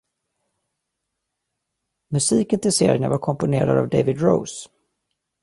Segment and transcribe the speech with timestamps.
[2.13, 4.69] Musiken till serierna var komponerad av David Rose.